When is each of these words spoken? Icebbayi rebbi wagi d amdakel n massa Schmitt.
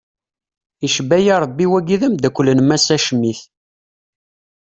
Icebbayi 0.85 1.31
rebbi 1.43 1.65
wagi 1.71 1.97
d 2.01 2.03
amdakel 2.07 2.47
n 2.53 2.59
massa 2.63 2.97
Schmitt. 3.03 3.41